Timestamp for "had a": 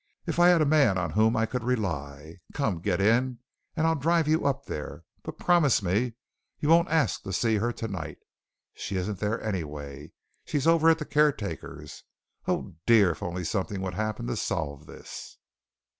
0.47-0.65